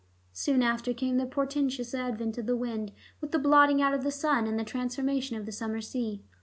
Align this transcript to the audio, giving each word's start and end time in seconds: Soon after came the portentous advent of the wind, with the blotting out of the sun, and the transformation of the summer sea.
Soon 0.33 0.63
after 0.63 0.95
came 0.95 1.17
the 1.17 1.27
portentous 1.27 1.93
advent 1.93 2.35
of 2.39 2.47
the 2.47 2.55
wind, 2.55 2.91
with 3.21 3.29
the 3.29 3.37
blotting 3.37 3.83
out 3.83 3.93
of 3.93 4.01
the 4.03 4.09
sun, 4.09 4.47
and 4.47 4.57
the 4.57 4.63
transformation 4.63 5.37
of 5.37 5.45
the 5.45 5.51
summer 5.51 5.79
sea. 5.79 6.23